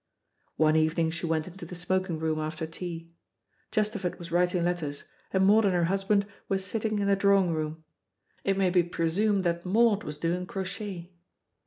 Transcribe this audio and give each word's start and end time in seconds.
One 0.57 0.75
evening 0.75 1.11
she 1.11 1.27
went 1.27 1.47
into 1.47 1.63
the 1.63 1.75
smoking 1.75 2.17
room 2.17 2.39
after 2.39 2.65
tea. 2.65 3.11
Chesterford 3.69 4.17
was 4.17 4.31
writing 4.31 4.63
letters, 4.63 5.03
and 5.31 5.45
Maud 5.45 5.63
and 5.63 5.75
her 5.75 5.83
husband 5.83 6.25
were 6.49 6.57
sitting 6.57 6.97
in 6.97 7.07
the 7.07 7.15
drawing 7.15 7.51
room. 7.53 7.83
It 8.43 8.57
may 8.57 8.71
be 8.71 8.81
presumed 8.81 9.43
that 9.43 9.63
Maud 9.63 10.03
was 10.03 10.17
doing 10.17 10.47
crochet. 10.47 11.11